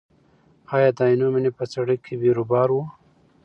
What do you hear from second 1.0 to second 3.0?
عینومېنې په سړک کې بیروبار و؟